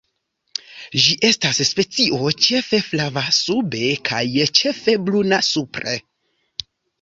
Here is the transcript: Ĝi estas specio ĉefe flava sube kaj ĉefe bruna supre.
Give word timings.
Ĝi 1.01 1.11
estas 1.27 1.59
specio 1.71 2.29
ĉefe 2.45 2.79
flava 2.87 3.23
sube 3.41 3.83
kaj 4.11 4.23
ĉefe 4.61 4.97
bruna 5.11 5.41
supre. 5.51 5.95